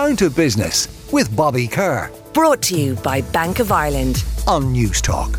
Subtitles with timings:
[0.00, 2.10] Down to Business with Bobby Kerr.
[2.32, 5.38] Brought to you by Bank of Ireland on Newstalk.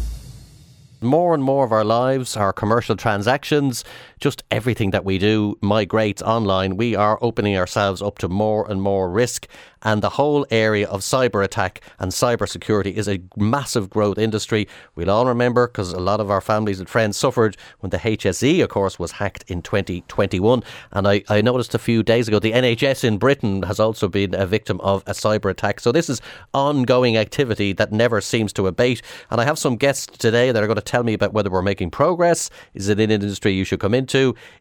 [1.01, 3.83] More and more of our lives, our commercial transactions,
[4.21, 6.77] just everything that we do migrates online.
[6.77, 9.47] We are opening ourselves up to more and more risk
[9.83, 14.67] and the whole area of cyber attack and cyber security is a massive growth industry.
[14.95, 18.63] We'll all remember because a lot of our families and friends suffered when the HSE,
[18.63, 20.63] of course, was hacked in 2021.
[20.91, 24.35] And I, I noticed a few days ago the NHS in Britain has also been
[24.35, 25.79] a victim of a cyber attack.
[25.79, 26.21] So this is
[26.53, 29.01] ongoing activity that never seems to abate.
[29.31, 31.61] And I have some guests today that are going to tell me about whether we're
[31.63, 32.49] making progress.
[32.75, 34.10] Is it an industry you should come into?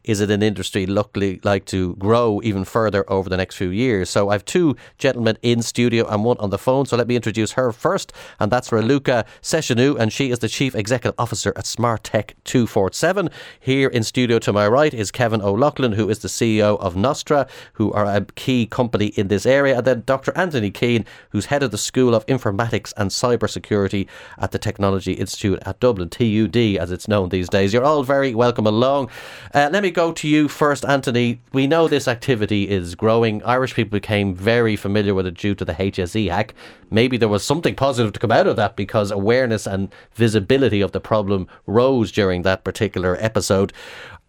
[0.03, 4.09] Is it an industry luckily like to grow even further over the next few years?
[4.09, 6.85] So I have two gentlemen gentlemen in studio and one on the phone.
[6.85, 10.73] So let me introduce her first, and that's Raluca Saceanu, and she is the Chief
[10.75, 13.29] Executive Officer at Smart Tech 247.
[13.59, 17.47] Here in studio to my right is Kevin O'Loughlin, who is the CEO of Nostra,
[17.73, 20.31] who are a key company in this area, and then Dr.
[20.35, 25.59] Anthony Keane, who's head of the School of Informatics and Cybersecurity at the Technology Institute
[25.65, 27.73] at Dublin, TUD as it's known these days.
[27.73, 29.09] You're all very welcome along.
[29.53, 31.41] Uh, let me go to you first, Anthony.
[31.51, 33.43] We know this activity is growing.
[33.43, 36.53] Irish people became very familiar with it due to the HSE hack.
[36.89, 40.91] Maybe there was something positive to come out of that because awareness and visibility of
[40.91, 43.73] the problem rose during that particular episode.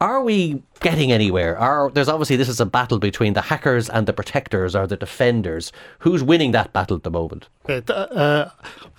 [0.02, 1.56] Are we getting anywhere?
[1.56, 4.96] Are there's obviously this is a battle between the hackers and the protectors or the
[4.96, 5.70] defenders.
[6.00, 7.46] Who's winning that battle at the moment?
[7.68, 8.50] Uh, uh,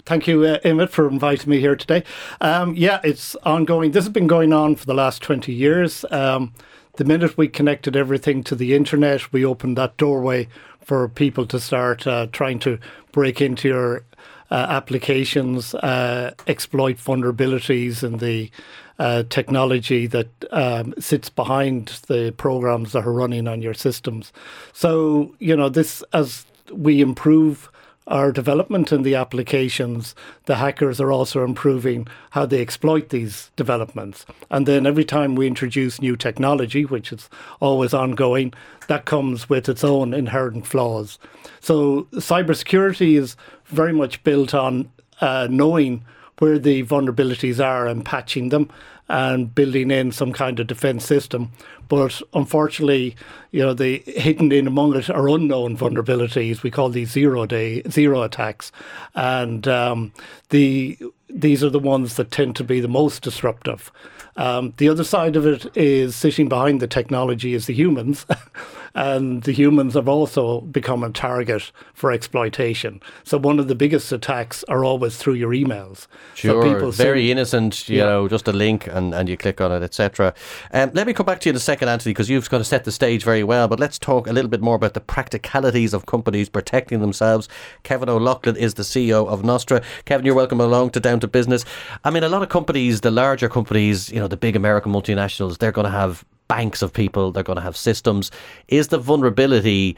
[0.05, 2.05] thank you, uh, Emmett, for inviting me here today.
[2.39, 3.91] Um, yeah, it's ongoing.
[3.91, 6.05] This has been going on for the last twenty years.
[6.09, 6.53] Um,
[6.95, 10.47] the minute we connected everything to the internet, we opened that doorway
[10.79, 12.79] for people to start uh, trying to
[13.11, 14.05] break into your
[14.49, 18.51] uh, applications, uh, exploit vulnerabilities in the
[18.99, 24.31] uh, technology that um, sits behind the programs that are running on your systems.
[24.71, 27.69] So, you know, this as we improve
[28.07, 30.13] our development in the applications,
[30.45, 34.25] the hackers are also improving how they exploit these developments.
[34.51, 37.29] And then every time we introduce new technology, which is
[37.61, 38.53] always ongoing,
[38.87, 41.17] that comes with its own inherent flaws.
[41.61, 46.03] So cybersecurity is very much built on uh, knowing
[46.39, 48.69] where the vulnerabilities are and patching them
[49.13, 51.51] and building in some kind of defense system.
[51.87, 53.15] But unfortunately,
[53.51, 56.63] you know, the hidden in among it are unknown vulnerabilities.
[56.63, 58.71] We call these zero day zero attacks,
[59.13, 60.13] and um,
[60.49, 60.97] the
[61.29, 63.91] these are the ones that tend to be the most disruptive.
[64.35, 68.25] Um, the other side of it is sitting behind the technology is the humans.
[68.95, 73.01] and the humans have also become a target for exploitation.
[73.23, 76.07] So one of the biggest attacks are always through your emails.
[76.35, 78.05] Sure, so people very innocent, you yeah.
[78.05, 80.35] know, just a link and, and you click on it, etc.
[80.71, 82.63] Um, let me come back to you in a second, Anthony, because you've got to
[82.63, 83.67] set the stage very well.
[83.67, 87.49] But let's talk a little bit more about the practicalities of companies protecting themselves.
[87.81, 89.81] Kevin O'Loughlin is the CEO of Nostra.
[90.05, 91.65] Kevin, you're welcome along to Down to Business.
[92.03, 95.57] I mean, a lot of companies, the larger companies, you know, the big American multinationals,
[95.57, 98.29] they're going to have banks of people, they're going to have systems.
[98.67, 99.97] Is the vulnerability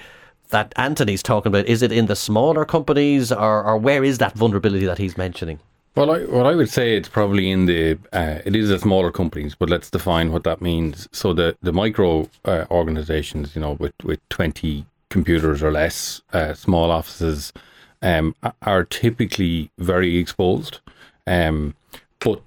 [0.49, 4.33] that Anthony's talking about, is it in the smaller companies or, or where is that
[4.33, 5.59] vulnerability that he's mentioning?
[5.95, 9.11] Well, I, what I would say it's probably in the uh, it is the smaller
[9.11, 11.07] companies, but let's define what that means.
[11.13, 16.53] So the the micro uh, organizations, you know, with with twenty computers or less, uh,
[16.53, 17.53] small offices,
[18.01, 20.81] um, are typically very exposed.
[21.27, 21.75] Um,
[22.19, 22.41] but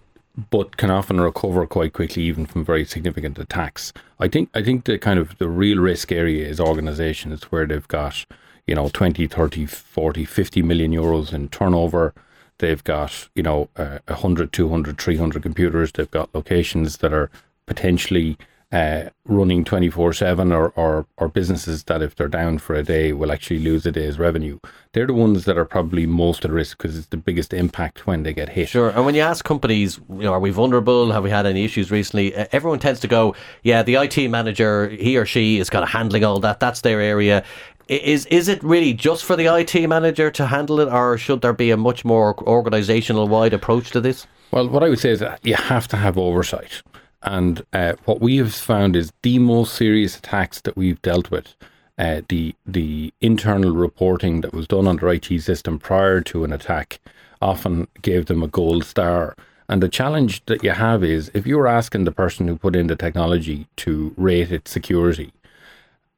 [0.50, 3.94] but can often recover quite quickly even from very significant attacks.
[4.20, 7.88] I think I think the kind of the real risk area is organizations where they've
[7.88, 8.26] got,
[8.66, 12.12] you know, 20, 30, 40, 50 million euros in turnover.
[12.58, 15.92] They've got, you know, uh, 100, 200, 300 computers.
[15.92, 17.30] They've got locations that are
[17.66, 18.36] potentially
[18.70, 23.12] uh, running 24 7 or, or, or businesses that, if they're down for a day,
[23.12, 24.58] will actually lose a day's revenue.
[24.92, 28.24] They're the ones that are probably most at risk because it's the biggest impact when
[28.24, 28.68] they get hit.
[28.68, 28.90] Sure.
[28.90, 31.12] And when you ask companies, you know, are we vulnerable?
[31.12, 32.34] Have we had any issues recently?
[32.34, 36.24] Everyone tends to go, yeah, the IT manager, he or she is kind of handling
[36.24, 36.60] all that.
[36.60, 37.44] That's their area.
[37.88, 41.54] Is is it really just for the IT manager to handle it, or should there
[41.54, 44.26] be a much more organisational wide approach to this?
[44.50, 46.82] Well, what I would say is that you have to have oversight.
[47.22, 51.54] And uh, what we have found is the most serious attacks that we've dealt with,
[51.98, 56.52] uh, the the internal reporting that was done on the IT system prior to an
[56.52, 57.00] attack,
[57.40, 59.34] often gave them a gold star.
[59.70, 62.86] And the challenge that you have is if you're asking the person who put in
[62.86, 65.32] the technology to rate its security,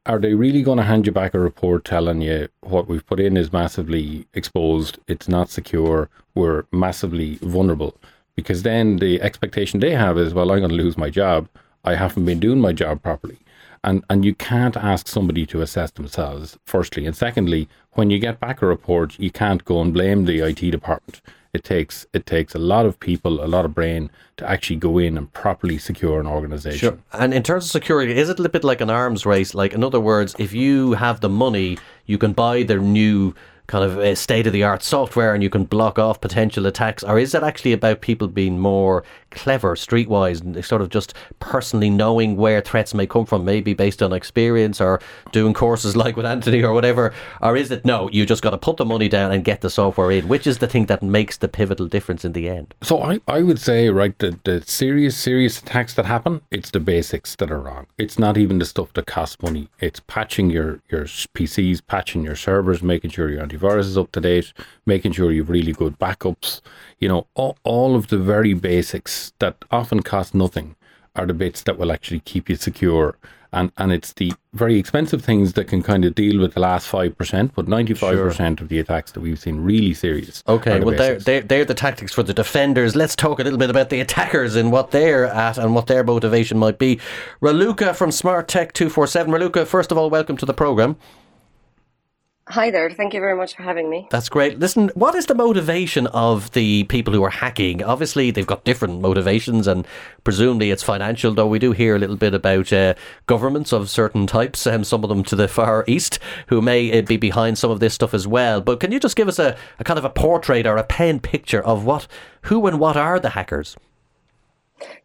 [0.06, 3.20] are they really going to hand you back a report telling you what we've put
[3.20, 7.96] in is massively exposed, it's not secure, we're massively vulnerable?
[8.40, 11.48] because then the expectation they have is, well, I'm going to lose my job.
[11.84, 13.38] I haven't been doing my job properly.
[13.84, 16.58] And and you can't ask somebody to assess themselves.
[16.64, 20.40] Firstly, and secondly, when you get back a report, you can't go and blame the
[20.40, 21.20] IT department.
[21.52, 24.98] It takes it takes a lot of people, a lot of brain to actually go
[24.98, 26.78] in and properly secure an organization.
[26.78, 26.98] Sure.
[27.12, 29.54] And in terms of security, is it a little bit like an arms race?
[29.54, 33.34] Like, in other words, if you have the money, you can buy the new
[33.70, 37.04] kind of uh, state of the art software and you can block off potential attacks?
[37.04, 41.88] Or is it actually about people being more clever streetwise and sort of just personally
[41.88, 45.00] knowing where threats may come from, maybe based on experience or
[45.30, 47.14] doing courses like with Anthony or whatever?
[47.40, 49.70] Or is it no, you just got to put the money down and get the
[49.70, 50.26] software in?
[50.26, 52.74] Which is the thing that makes the pivotal difference in the end?
[52.82, 56.80] So I, I would say, right, the, the serious, serious attacks that happen, it's the
[56.80, 57.86] basics that are wrong.
[57.98, 59.68] It's not even the stuff that costs money.
[59.78, 64.20] It's patching your, your PCs, patching your servers, making sure your antivirus is up to
[64.20, 64.52] date,
[64.86, 66.60] making sure you've really good backups.
[66.98, 70.76] You know, all, all of the very basics that often cost nothing
[71.16, 73.16] are the bits that will actually keep you secure.
[73.52, 76.90] And, and it's the very expensive things that can kind of deal with the last
[76.90, 80.44] 5%, but 95% of the attacks that we've seen really serious.
[80.46, 82.94] Okay, the well, they're, they're, they're the tactics for the defenders.
[82.94, 86.04] Let's talk a little bit about the attackers and what they're at and what their
[86.04, 87.00] motivation might be.
[87.42, 89.32] Raluca from Smart Tech 247.
[89.32, 90.96] Raluca, first of all, welcome to the programme.
[92.50, 92.90] Hi there.
[92.90, 94.08] Thank you very much for having me.
[94.10, 94.58] That's great.
[94.58, 97.80] Listen, what is the motivation of the people who are hacking?
[97.80, 99.86] Obviously, they've got different motivations, and
[100.24, 101.32] presumably it's financial.
[101.32, 102.94] Though we do hear a little bit about uh,
[103.26, 106.18] governments of certain types, um, some of them to the far east,
[106.48, 108.60] who may uh, be behind some of this stuff as well.
[108.60, 111.20] But can you just give us a, a kind of a portrait or a pen
[111.20, 112.08] picture of what,
[112.42, 113.76] who, and what are the hackers?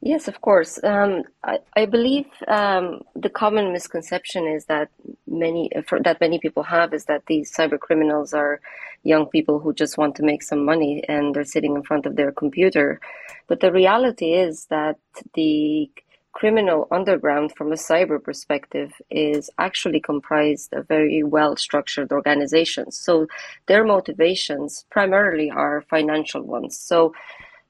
[0.01, 0.79] Yes, of course.
[0.83, 4.89] Um, I, I believe um, the common misconception is that
[5.27, 8.61] many for, that many people have is that these cyber criminals are
[9.03, 12.15] young people who just want to make some money and they're sitting in front of
[12.15, 12.99] their computer.
[13.47, 14.97] But the reality is that
[15.33, 15.89] the
[16.35, 22.97] criminal underground from a cyber perspective is actually comprised of very well structured organizations.
[22.97, 23.27] So
[23.67, 26.77] their motivations primarily are financial ones.
[26.77, 27.13] So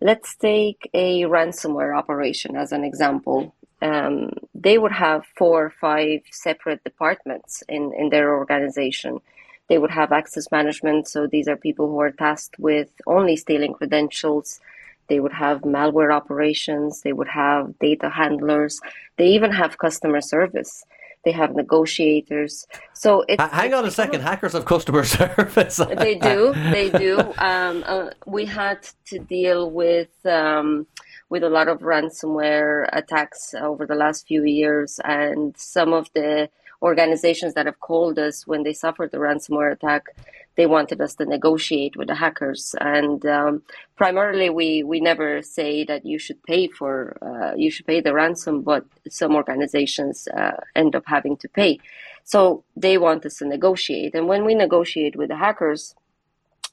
[0.02, 3.56] Let's take a ransomware operation as an example.
[3.82, 9.20] Um, they would have four or five separate departments in, in their organization.
[9.68, 13.74] They would have access management, so these are people who are tasked with only stealing
[13.74, 14.60] credentials.
[15.08, 18.82] They would have malware operations, they would have data handlers,
[19.18, 20.84] they even have customer service
[21.26, 22.68] they have negotiators.
[22.94, 24.22] So it's, hang on a second.
[24.22, 25.78] Hackers have customer service.
[25.78, 26.54] they do.
[26.72, 27.16] They do.
[27.38, 30.88] Um, uh, we had to deal with um,
[31.30, 36.50] with a lot of ransomware attacks over the last few years, and some of the
[36.82, 40.06] organizations that have called us when they suffered the ransomware attack
[40.56, 42.76] they wanted us to negotiate with the hackers.
[42.80, 43.64] And um,
[43.96, 48.14] primarily, we we never say that you should pay for uh, you should pay the
[48.14, 51.80] ransom, but some organizations uh, end up having to pay.
[52.24, 55.96] So they want us to negotiate, and when we negotiate with the hackers,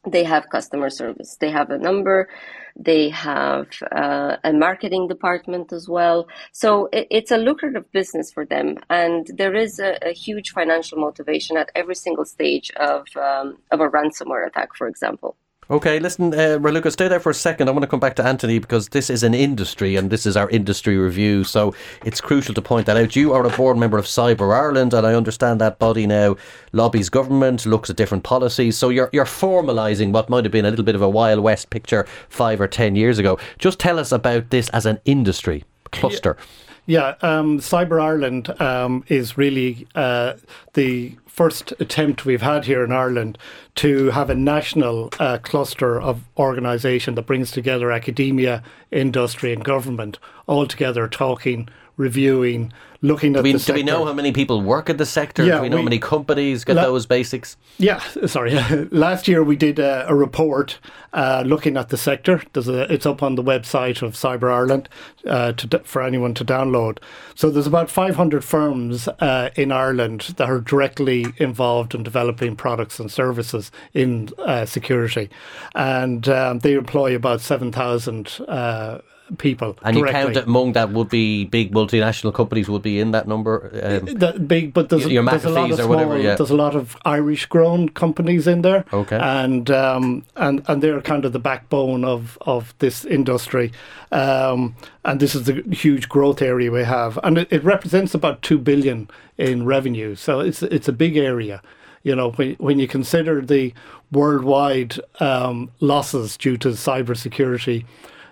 [0.07, 1.37] they have customer service.
[1.41, 2.29] They have a number.
[2.77, 6.27] They have uh, a marketing department as well.
[6.53, 10.99] So it, it's a lucrative business for them, and there is a, a huge financial
[10.99, 15.37] motivation at every single stage of um, of a ransomware attack, for example.
[15.71, 17.69] Okay, listen, uh, Raluca, stay there for a second.
[17.69, 20.37] I want to come back to Anthony because this is an industry and this is
[20.37, 21.45] our industry review.
[21.45, 21.73] So
[22.05, 23.15] it's crucial to point that out.
[23.15, 26.37] You are a board member of Cyber Ireland, and I understand that body now
[26.73, 28.77] lobbies government, looks at different policies.
[28.77, 31.71] So you're, you're formalising what might have been a little bit of a Wild West
[31.71, 33.39] picture five or ten years ago.
[33.59, 36.37] Just tell us about this as an industry cluster.
[36.39, 36.72] Yeah.
[36.85, 40.35] Yeah, um, Cyber Ireland um, is really uh,
[40.75, 43.39] the first attempt we've had here in Ireland
[43.77, 50.19] to have a national uh, cluster of organisation that brings together academia, industry, and government
[50.47, 52.73] all together talking reviewing,
[53.03, 55.45] looking at do we, do we know how many people work in the sector?
[55.45, 57.57] Yeah, do we know we- how many companies get La- those basics?
[57.79, 58.55] Yeah, sorry.
[58.91, 60.79] Last year we did a, a report
[61.13, 62.43] uh, looking at the sector.
[62.53, 64.89] There's a, it's up on the website of Cyber Ireland
[65.27, 66.99] uh, to, for anyone to download.
[67.35, 72.99] So there's about 500 firms uh, in Ireland that are directly involved in developing products
[73.01, 75.29] and services in uh, security,
[75.75, 78.99] and um, they employ about 7,000 uh,
[79.39, 79.77] people.
[79.83, 80.35] And you directly.
[80.35, 83.71] count among that would be big multinational companies would be in that number.
[83.83, 86.35] Um, that big, but there's, Your there's a lot of small, whatever, yeah.
[86.35, 88.85] there's a lot of Irish-grown companies in there.
[88.93, 89.19] Okay.
[89.19, 93.73] and um, and and they're kind of the backbone of of this industry,
[94.11, 94.75] um,
[95.05, 98.59] and this is the huge growth area we have, and it, it represents about two
[98.59, 99.09] billion
[99.39, 100.15] in revenue.
[100.15, 101.63] So it's it's a big area.
[102.03, 103.73] You know, when when you consider the
[104.11, 107.85] worldwide um, losses due to cybersecurity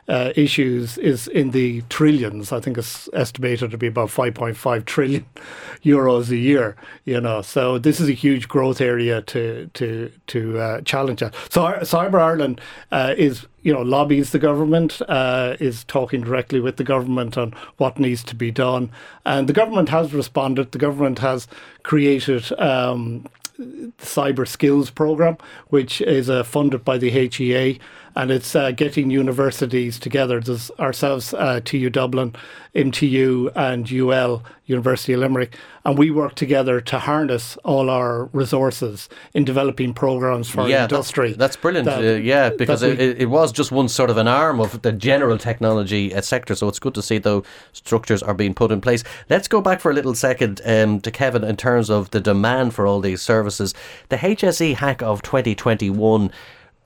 [0.09, 2.53] uh, issues is in the trillions.
[2.53, 5.27] I think it's estimated to be about 5.5 trillion
[5.85, 6.77] euros a year.
[7.05, 11.35] You know, so this is a huge growth area to to to uh, challenge that.
[11.51, 16.77] So Cyber Ireland uh, is you know lobbies the government, uh, is talking directly with
[16.77, 18.91] the government on what needs to be done,
[19.25, 20.73] and the government has responded.
[20.73, 21.47] The government has
[21.83, 22.51] created.
[22.59, 23.27] Um,
[23.61, 25.37] the cyber skills program,
[25.69, 27.79] which is uh, funded by the HEA,
[28.17, 30.41] and it's uh, getting universities together.
[30.41, 32.35] There's ourselves, uh, TU Dublin,
[32.75, 39.09] MTU, and UL, University of Limerick, and we work together to harness all our resources
[39.35, 41.29] in developing programs for yeah, industry.
[41.29, 41.87] That's, that's brilliant.
[41.87, 44.83] That, uh, yeah, because we, it, it was just one sort of an arm of
[44.83, 46.55] the general technology uh, sector.
[46.55, 49.03] So it's good to see though structures are being put in place.
[49.29, 52.75] Let's go back for a little second um, to Kevin in terms of the demand
[52.75, 53.75] for all these services.
[54.09, 56.31] The HSE hack of 2021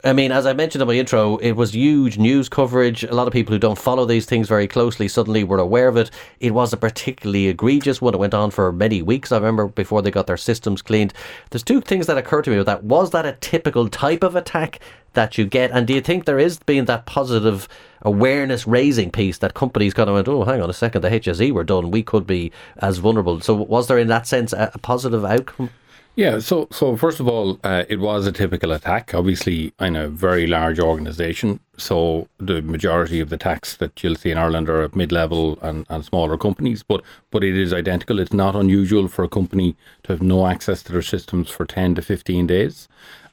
[0.05, 3.05] I mean, as I mentioned in my intro, it was huge news coverage.
[3.05, 5.97] A lot of people who don't follow these things very closely suddenly were aware of
[5.97, 6.11] it.
[6.41, 8.13] It was a particularly egregious one.
[8.13, 11.15] It went on for many weeks, I remember, before they got their systems cleaned.
[11.49, 12.85] There's two things that occurred to me with that.
[12.85, 14.79] Was that a typical type of attack
[15.15, 15.71] that you get?
[15.71, 17.67] And do you think there is being that positive
[18.03, 21.51] awareness raising piece that companies kind of went, oh, hang on a second, the HSE
[21.51, 21.91] were done.
[21.91, 23.41] We could be as vulnerable.
[23.41, 25.71] So was there in that sense a, a positive outcome?
[26.17, 29.13] Yeah, so so first of all, uh, it was a typical attack.
[29.15, 34.31] Obviously, in a very large organisation, so the majority of the attacks that you'll see
[34.31, 36.85] in Ireland are at mid-level and, and smaller companies.
[36.85, 37.03] But
[37.33, 38.21] but it is identical.
[38.21, 41.97] It's not unusual for a company to have no access to their systems for ten
[41.97, 42.87] to fifteen days,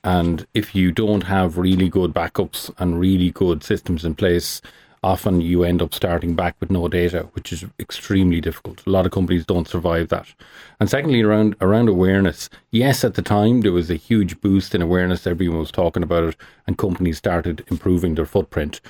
[0.03, 4.59] and if you don't have really good backups and really good systems in place,
[5.03, 8.85] often you end up starting back with no data, which is extremely difficult.
[8.85, 10.27] A lot of companies don't survive that.
[10.79, 14.81] And secondly, around around awareness, yes, at the time there was a huge boost in
[14.81, 15.25] awareness.
[15.25, 16.35] Everyone was talking about it,
[16.67, 18.81] and companies started improving their footprint.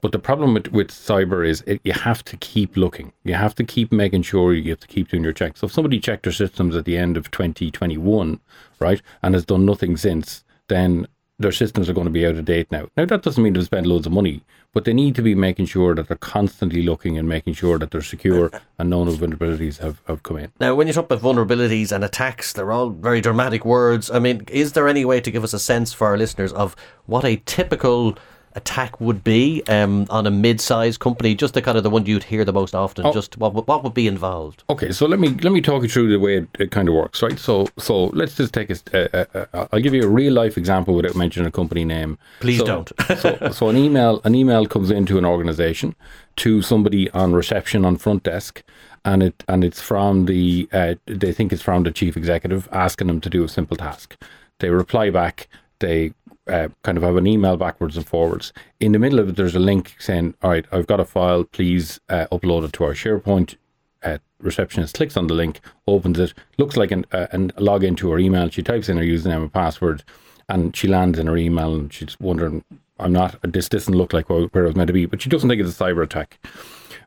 [0.00, 3.12] But the problem with, with cyber is it, you have to keep looking.
[3.22, 5.60] You have to keep making sure you have to keep doing your checks.
[5.60, 8.40] So if somebody checked their systems at the end of 2021,
[8.78, 11.06] right, and has done nothing since, then
[11.40, 12.86] their systems are going to be out of date now.
[12.96, 14.42] Now, that doesn't mean they've spent loads of money,
[14.74, 17.90] but they need to be making sure that they're constantly looking and making sure that
[17.90, 20.52] they're secure and none of vulnerabilities have, have come in.
[20.60, 24.10] Now, when you talk about vulnerabilities and attacks, they're all very dramatic words.
[24.10, 26.76] I mean, is there any way to give us a sense for our listeners of
[27.06, 28.18] what a typical
[28.54, 32.24] attack would be um, on a mid-sized company, just the kind of the one you'd
[32.24, 33.06] hear the most often.
[33.06, 33.12] Oh.
[33.12, 34.64] Just what what would be involved?
[34.68, 36.94] Okay, so let me let me talk you through the way it, it kind of
[36.94, 37.38] works, right?
[37.38, 38.76] So so let's just take a.
[38.92, 42.18] Uh, uh, uh, I'll give you a real life example without mentioning a company name.
[42.40, 42.92] Please so, don't.
[43.18, 45.94] so, so an email an email comes into an organization
[46.36, 48.62] to somebody on reception on front desk.
[49.02, 53.06] And it and it's from the uh, they think it's from the chief executive asking
[53.06, 54.20] them to do a simple task.
[54.58, 55.48] They reply back
[55.80, 56.12] they
[56.50, 58.52] uh, kind of have an email backwards and forwards.
[58.80, 61.44] In the middle of it, there's a link saying, "All right, I've got a file.
[61.44, 63.56] Please uh, upload it to our SharePoint."
[64.02, 68.10] Uh, receptionist clicks on the link, opens it, looks like an, uh, and log into
[68.10, 68.48] her email.
[68.48, 70.02] She types in her username and password,
[70.48, 72.64] and she lands in her email, and she's wondering,
[72.98, 73.38] "I'm not.
[73.42, 75.78] This doesn't look like where I was meant to be." But she doesn't think it's
[75.78, 76.38] a cyber attack.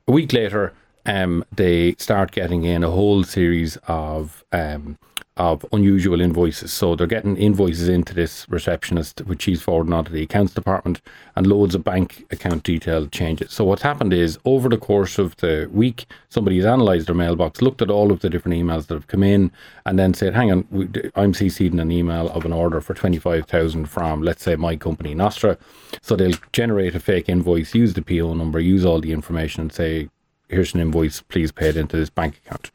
[0.07, 0.73] A week later,
[1.05, 4.97] um, they start getting in a whole series of um,
[5.37, 6.71] of unusual invoices.
[6.71, 11.01] So they're getting invoices into this receptionist, which she's forwarding on to the accounts department,
[11.35, 13.51] and loads of bank account detail changes.
[13.51, 17.61] So what's happened is over the course of the week, somebody has analysed their mailbox,
[17.61, 19.51] looked at all of the different emails that have come in,
[19.85, 20.67] and then said, "Hang on,
[21.15, 24.55] I'm CC'd in an email of an order for twenty five thousand from, let's say,
[24.55, 25.57] my company Nostra."
[26.01, 29.73] So they'll generate a fake invoice, use the PO number, use all the information, and
[29.73, 30.09] say,
[30.47, 31.21] "Here's an invoice.
[31.21, 32.69] Please pay it into this bank account."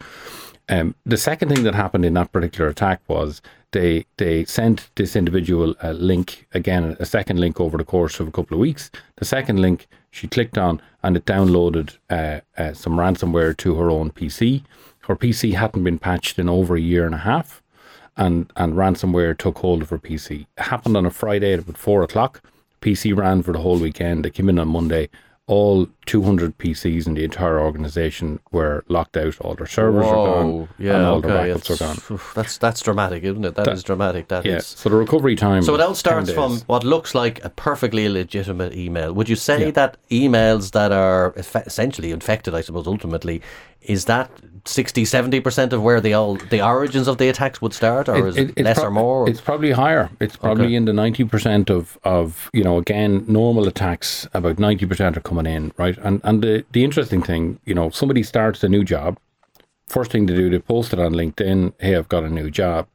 [0.68, 3.40] Um, the second thing that happened in that particular attack was
[3.72, 8.28] they they sent this individual a link again, a second link over the course of
[8.28, 8.90] a couple of weeks.
[9.16, 13.90] The second link she clicked on and it downloaded uh, uh, some ransomware to her
[13.90, 14.62] own PC.
[15.00, 17.62] Her PC hadn't been patched in over a year and a half,
[18.16, 20.46] and and ransomware took hold of her PC.
[20.56, 22.42] It happened on a Friday at about four o'clock.
[22.82, 24.24] PC ran for the whole weekend.
[24.24, 25.08] They came in on Monday
[25.48, 29.38] all 200 PCs in the entire organization were locked out.
[29.42, 32.20] All their servers Whoa, are gone, yeah, and all okay, their backups are gone.
[32.34, 33.54] That's that's dramatic, isn't it?
[33.56, 34.28] that is dramatic.
[34.28, 34.56] That yeah.
[34.56, 34.66] is.
[34.66, 35.62] So the recovery time.
[35.62, 39.12] So it all starts from what looks like a perfectly legitimate email.
[39.12, 39.70] Would you say yeah.
[39.72, 43.42] that emails that are essentially infected, I suppose, ultimately,
[43.82, 44.30] is that
[44.64, 48.28] 60 70% of where the all the origins of the attacks would start or it,
[48.28, 50.74] is it, it less pro- or more it's probably higher it's probably okay.
[50.74, 55.72] in the 90% of of you know again normal attacks about 90% are coming in
[55.78, 59.18] right and and the the interesting thing you know somebody starts a new job
[59.86, 62.86] first thing to do they post it on linkedin hey i've got a new job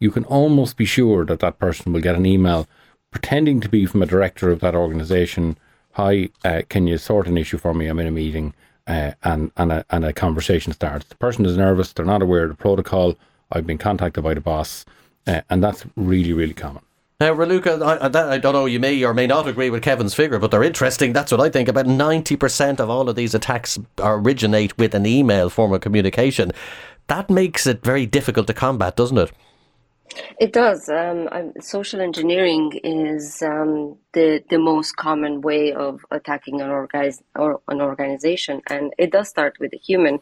[0.00, 2.66] you can almost be sure that that person will get an email
[3.10, 5.56] pretending to be from a director of that organization
[5.92, 7.86] hi, uh, can you sort an issue for me?
[7.86, 8.54] I'm in a meeting,
[8.86, 11.06] uh, and and a, and a conversation starts.
[11.06, 11.92] The person is nervous.
[11.92, 13.14] They're not aware of the protocol.
[13.50, 14.84] I've been contacted by the boss,
[15.26, 16.82] uh, and that's really really common.
[17.22, 20.40] Now, Raluca, I, I, don't know, you may or may not agree with Kevin's figure,
[20.40, 21.12] but they're interesting.
[21.12, 21.68] That's what I think.
[21.68, 26.50] About 90% of all of these attacks originate with an email form of communication.
[27.06, 29.30] That makes it very difficult to combat, doesn't it?
[30.40, 30.88] It does.
[30.88, 37.80] Um, social engineering is um, the the most common way of attacking an or an
[37.80, 40.18] organization, and it does start with a human.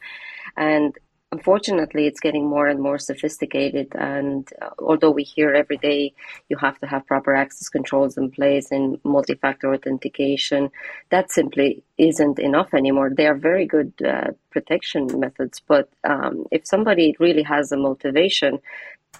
[0.58, 0.94] And
[1.32, 3.88] unfortunately, it's getting more and more sophisticated.
[3.94, 6.12] And uh, although we hear every day
[6.48, 10.70] you have to have proper access controls in place and multi factor authentication,
[11.10, 13.10] that simply isn't enough anymore.
[13.10, 18.58] They are very good uh, protection methods, but um, if somebody really has a motivation,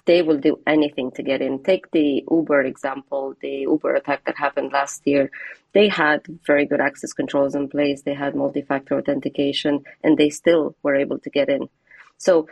[0.05, 1.63] they will do anything to get in.
[1.63, 5.29] Take the Uber example, the Uber attack that happened last year.
[5.73, 10.29] They had very good access controls in place, they had multi factor authentication, and they
[10.29, 11.69] still were able to get in.
[12.21, 12.47] So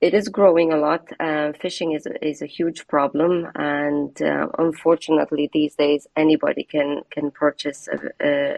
[0.00, 1.10] it is growing a lot.
[1.18, 7.32] Uh, phishing is is a huge problem, and uh, unfortunately, these days anybody can can
[7.32, 7.98] purchase a,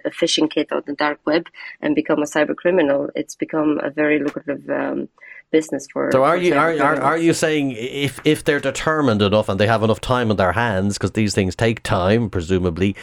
[0.04, 1.46] a, phishing kit on the dark web
[1.80, 3.08] and become a cyber criminal.
[3.14, 5.08] It's become a very lucrative um,
[5.50, 6.10] business for.
[6.12, 9.58] So, are for you are, are, are you saying if if they're determined enough and
[9.58, 12.94] they have enough time on their hands, because these things take time, presumably,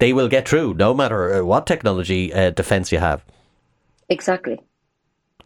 [0.00, 3.24] they will get through, no matter uh, what technology uh, defense you have.
[4.08, 4.58] Exactly.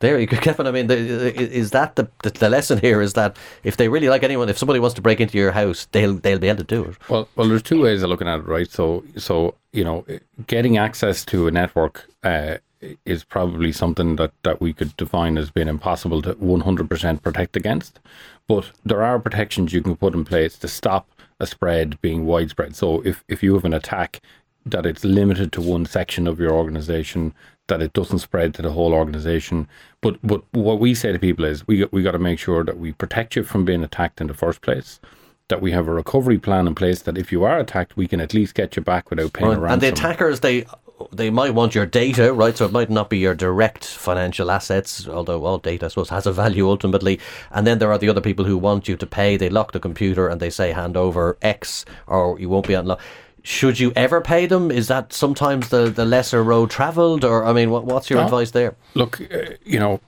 [0.00, 0.66] There you go, Kevin.
[0.66, 3.00] I mean, is that the, the, the lesson here?
[3.00, 5.86] Is that if they really like anyone, if somebody wants to break into your house,
[5.92, 6.96] they'll they'll be able to do it.
[7.08, 8.70] Well, well, there's two ways of looking at it, right?
[8.70, 10.04] So, so you know,
[10.46, 12.58] getting access to a network uh,
[13.04, 18.00] is probably something that that we could define as being impossible to 100% protect against.
[18.46, 21.08] But there are protections you can put in place to stop
[21.40, 22.76] a spread being widespread.
[22.76, 24.20] So, if if you have an attack
[24.66, 27.34] that it's limited to one section of your organization,
[27.68, 29.68] that it doesn't spread to the whole organization.
[30.00, 32.78] But but what we say to people is we we got to make sure that
[32.78, 35.00] we protect you from being attacked in the first place.
[35.48, 37.02] That we have a recovery plan in place.
[37.02, 39.60] That if you are attacked, we can at least get you back without paying a
[39.60, 39.72] ransom.
[39.72, 40.66] And the attackers, they
[41.12, 42.56] they might want your data, right?
[42.56, 46.26] So it might not be your direct financial assets, although all data, I suppose, has
[46.26, 47.20] a value ultimately.
[47.50, 49.36] And then there are the other people who want you to pay.
[49.36, 53.02] They lock the computer and they say hand over X, or you won't be unlocked
[53.48, 54.70] should you ever pay them?
[54.70, 57.24] Is that sometimes the, the lesser road travelled?
[57.24, 58.26] Or, I mean, what, what's your no.
[58.26, 58.76] advice there?
[58.92, 60.00] Look, uh, you know,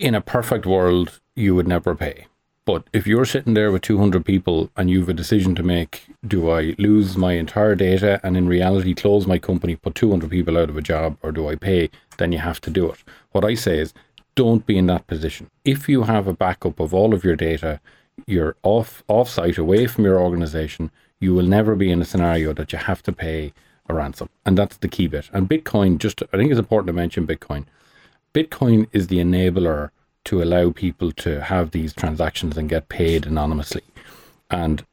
[0.00, 2.26] in a perfect world, you would never pay.
[2.64, 6.06] But if you're sitting there with 200 people and you have a decision to make,
[6.26, 10.58] do I lose my entire data and in reality close my company, put 200 people
[10.58, 11.88] out of a job, or do I pay?
[12.18, 12.98] Then you have to do it.
[13.30, 13.94] What I say is,
[14.34, 15.50] don't be in that position.
[15.64, 17.80] If you have a backup of all of your data,
[18.26, 20.90] you're off off site, away from your organization,
[21.22, 23.52] you will never be in a scenario that you have to pay
[23.88, 24.28] a ransom.
[24.44, 25.30] And that's the key bit.
[25.32, 27.64] And Bitcoin, just I think it's important to mention Bitcoin.
[28.34, 29.90] Bitcoin is the enabler
[30.24, 33.82] to allow people to have these transactions and get paid anonymously.
[34.50, 34.84] And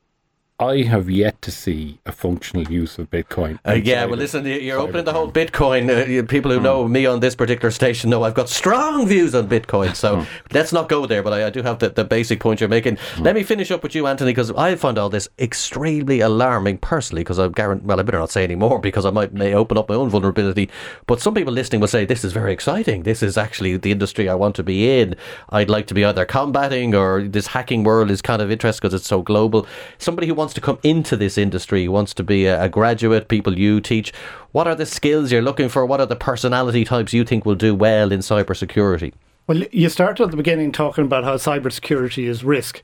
[0.60, 3.60] I have yet to see a functional use of Bitcoin.
[3.66, 5.90] Uh, yeah, well, listen, you're opening the whole Bitcoin.
[5.90, 6.64] Uh, people who mm.
[6.64, 9.96] know me on this particular station know I've got strong views on Bitcoin.
[9.96, 10.28] So mm.
[10.52, 12.98] let's not go there, but I, I do have the, the, basic point you're making.
[12.98, 13.24] Mm.
[13.24, 17.22] Let me finish up with you, Anthony, because I find all this extremely alarming personally,
[17.22, 19.78] because I'm guarantee, well, I better not say any more because I might may open
[19.78, 20.70] up my own vulnerability.
[21.08, 23.04] But some people listening will say, this is very exciting.
[23.04, 25.16] This is actually the industry I want to be in.
[25.52, 28.94] I'd like to be either combating or this hacking world is kind of interesting because
[28.94, 29.66] it's so global.
[30.00, 33.28] Somebody who wants wants to come into this industry, wants to be a, a graduate,
[33.28, 34.12] people you teach,
[34.52, 35.86] what are the skills you're looking for?
[35.86, 39.14] What are the personality types you think will do well in cybersecurity?
[39.46, 42.82] Well, you started at the beginning talking about how cybersecurity is risk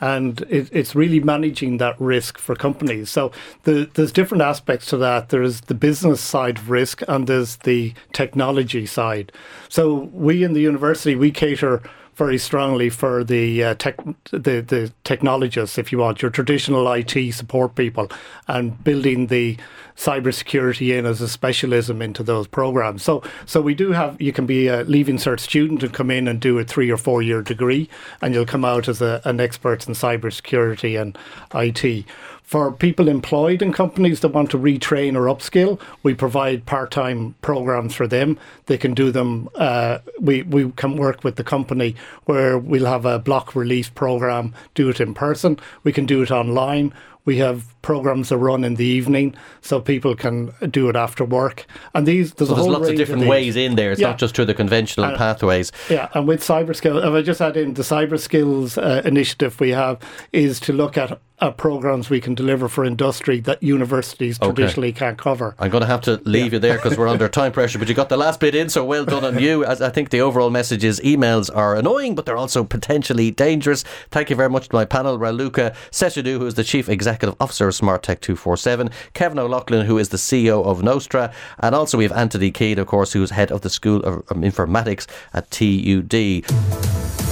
[0.00, 3.10] and it, it's really managing that risk for companies.
[3.10, 3.32] So
[3.64, 5.30] the, there's different aspects to that.
[5.30, 9.32] There's the business side of risk, and there's the technology side.
[9.68, 11.82] So we in the university we cater
[12.18, 13.96] very strongly for the uh, tech,
[14.32, 18.10] the the technologists, if you want, your traditional IT support people,
[18.48, 19.56] and building the
[19.96, 23.04] cybersecurity in as a specialism into those programs.
[23.04, 26.26] So so we do have you can be a leaving cert student and come in
[26.26, 27.88] and do a three or four year degree,
[28.20, 31.16] and you'll come out as a, an expert in cybersecurity and
[31.54, 32.04] IT.
[32.48, 37.94] For people employed in companies that want to retrain or upskill, we provide part-time programs
[37.94, 38.38] for them.
[38.64, 39.50] They can do them.
[39.54, 44.54] Uh, we we can work with the company where we'll have a block release program.
[44.74, 45.58] Do it in person.
[45.84, 46.94] We can do it online.
[47.26, 51.66] We have programs that run in the evening, so people can do it after work.
[51.94, 53.92] And these there's, so there's lots of different of ways in there.
[53.92, 54.08] It's yeah.
[54.08, 55.70] not just through the conventional pathways.
[55.90, 59.60] Yeah, and with cyber skills, if I just add in the cyber skills uh, initiative
[59.60, 59.98] we have
[60.32, 64.46] is to look at uh, programs we can deliver for industry that universities Okay.
[64.52, 65.54] traditionally can't cover.
[65.58, 67.94] I'm going to have to leave you there because we're under time pressure, but you
[67.94, 69.64] got the last bit in, so well done on you.
[69.64, 73.84] As I think the overall message is emails are annoying, but they're also potentially dangerous.
[74.10, 77.68] Thank you very much to my panel, Raluca Saceanu, who is the Chief Executive Officer
[77.68, 82.04] of Smart Tech 247, Kevin O'Loughlin, who is the CEO of Nostra, and also we
[82.04, 87.27] have Anthony Keane, of course, who's head of the School of um, Informatics at TUD.